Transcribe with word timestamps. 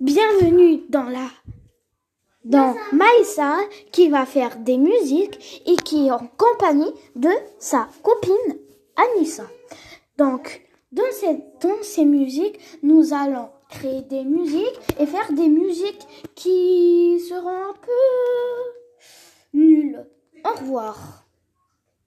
Bienvenue 0.00 0.82
dans 0.88 1.04
la 1.04 1.28
dans 2.44 2.74
Maïssa 2.92 3.58
qui 3.92 4.08
va 4.08 4.26
faire 4.26 4.56
des 4.58 4.78
musiques 4.78 5.62
et 5.64 5.76
qui 5.76 6.08
est 6.08 6.10
en 6.10 6.26
compagnie 6.36 6.92
de 7.14 7.30
sa 7.58 7.88
copine 8.02 8.58
Anissa. 8.96 9.44
Donc, 10.18 10.62
dans 10.90 11.10
ces, 11.12 11.38
dans 11.62 11.82
ces 11.82 12.04
musiques, 12.04 12.58
nous 12.82 13.14
allons 13.14 13.48
créer 13.70 14.02
des 14.02 14.24
musiques 14.24 14.80
et 14.98 15.06
faire 15.06 15.32
des 15.32 15.48
musiques 15.48 16.06
qui 16.34 17.20
seront 17.20 17.48
un 17.48 17.74
peu 17.80 19.58
nulles. 19.58 20.06
Au 20.44 20.58
revoir. 20.58 21.24